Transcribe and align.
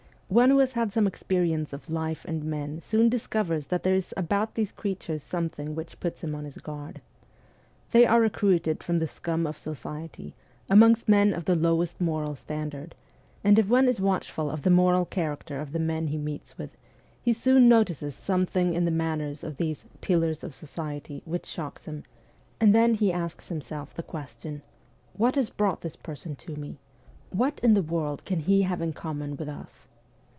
One 0.41 0.49
who 0.51 0.59
has 0.59 0.71
had 0.71 0.93
some 0.93 1.07
experience 1.07 1.73
of 1.73 1.89
life 1.89 2.23
and 2.23 2.45
men 2.45 2.79
soon 2.79 3.09
discovers 3.09 3.67
that 3.67 3.83
there 3.83 3.93
is 3.95 4.13
about 4.15 4.55
these 4.55 4.71
creatures 4.71 5.23
something 5.23 5.75
which 5.75 5.99
puts 5.99 6.23
him 6.23 6.33
on 6.35 6.45
his 6.45 6.57
guard. 6.59 7.01
They 7.91 8.05
are 8.05 8.21
recruited 8.21 8.81
from 8.81 8.99
the 8.99 9.07
scum 9.09 9.45
of 9.45 9.57
society, 9.57 10.33
amongst 10.69 11.09
men 11.09 11.33
of 11.33 11.43
the 11.43 11.57
lowest 11.57 11.99
moral 11.99 12.35
standard, 12.35 12.95
and 13.43 13.59
if 13.59 13.67
one 13.67 13.89
is 13.89 13.99
watchful 13.99 14.49
of 14.49 14.61
the 14.61 14.69
moral 14.69 15.03
character 15.03 15.59
of 15.59 15.73
the 15.73 15.79
men 15.81 16.07
he 16.07 16.17
meets 16.17 16.57
with, 16.57 16.77
he 17.21 17.33
soon 17.33 17.67
notices 17.67 18.15
something 18.15 18.67
286 18.71 18.73
MEMOIRS 18.89 19.43
OF 19.43 19.49
A 19.49 19.51
REVOLUTIONIST 19.51 19.57
in 19.57 19.65
the 19.67 19.67
manners 19.67 19.79
of 19.83 19.99
these' 19.99 19.99
pillars 20.07 20.43
of 20.45 20.55
society' 20.55 21.21
which 21.29 21.45
shocks 21.45 21.83
him, 21.83 22.05
and 22.61 22.73
then 22.73 22.93
he 22.93 23.11
asks 23.11 23.49
himself 23.49 23.93
the 23.93 24.01
question:' 24.01 24.61
What 25.21 25.35
has 25.35 25.49
brought 25.49 25.81
this 25.81 25.97
person 25.97 26.37
to 26.37 26.55
me? 26.55 26.79
What 27.31 27.59
in 27.61 27.73
the 27.73 27.81
world 27.83 28.23
can 28.23 28.39
he 28.39 28.61
have 28.61 28.79
in 28.81 28.93
common 28.93 29.35
with 29.35 29.49
us 29.49 29.87